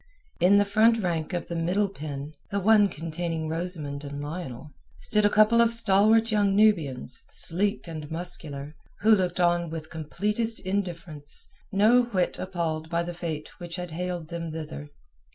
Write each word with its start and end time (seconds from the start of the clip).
In 0.39 0.57
the 0.57 0.65
front 0.65 0.97
rank 0.97 1.31
of 1.31 1.47
the 1.47 1.55
middle 1.55 1.87
pen—the 1.87 2.59
one 2.59 2.89
containing 2.89 3.47
Rosamund 3.47 4.03
and 4.03 4.19
Lionel—stood 4.19 5.25
a 5.25 5.29
couple 5.29 5.61
of 5.61 5.71
stalwart 5.71 6.31
young 6.31 6.55
Nubians, 6.55 7.21
sleek 7.29 7.87
and 7.87 8.09
muscular, 8.09 8.73
who 9.01 9.13
looked 9.13 9.39
on 9.39 9.69
with 9.69 9.91
completest 9.91 10.59
indifference, 10.61 11.47
no 11.71 12.01
whit 12.01 12.39
appalled 12.39 12.89
by 12.89 13.03
the 13.03 13.13
fate 13.13 13.49
which 13.59 13.75
had 13.75 13.91
haled 13.91 14.29
them 14.29 14.51
thither. 14.51 14.89